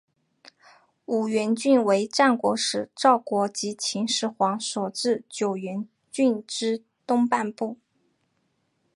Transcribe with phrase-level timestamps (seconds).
[1.05, 7.77] 五原郡为战国时赵国及秦始皇所置九原郡之东半部。